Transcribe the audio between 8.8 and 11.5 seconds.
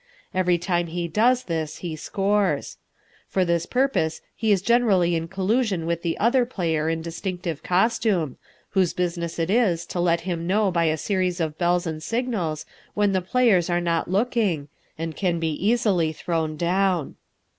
business it is to let him know by a series